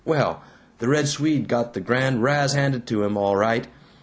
Well, 0.03 0.41
the 0.79 0.87
Red 0.89 1.07
Swede 1.07 1.47
got 1.47 1.75
the 1.75 1.79
grand 1.79 2.23
razz 2.23 2.53
handed 2.53 2.87
to 2.87 3.03
him, 3.03 3.17
all 3.17 3.35
right. 3.35 3.67